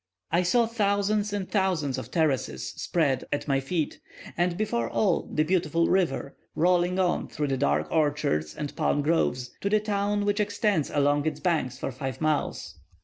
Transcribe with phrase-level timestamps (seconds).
[0.31, 3.99] I saw thousands and thousands of terraces spread at my feet,
[4.35, 9.69] and before all, the beautiful river, rolling on through dark orchards and palm groves, to
[9.69, 12.79] the town, which extends along its banks for five miles.